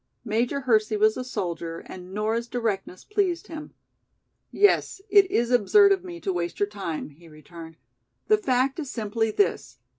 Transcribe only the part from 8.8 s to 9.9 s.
simply this.